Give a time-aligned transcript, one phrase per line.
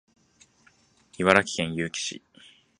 [1.19, 2.23] 茨城県結城市